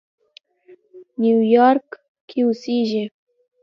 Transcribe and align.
نیویارک 1.21 1.87
کې 2.29 2.39
اوسېږي. 2.47 3.03